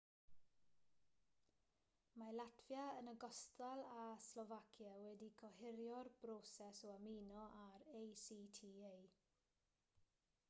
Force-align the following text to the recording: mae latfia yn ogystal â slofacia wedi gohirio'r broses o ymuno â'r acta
mae 2.21 2.31
latfia 2.37 2.85
yn 3.01 3.11
ogystal 3.11 3.83
â 3.97 4.05
slofacia 4.27 4.93
wedi 5.03 5.29
gohirio'r 5.41 6.09
broses 6.23 6.79
o 6.89 6.93
ymuno 6.95 7.43
â'r 7.67 7.87
acta 7.99 8.95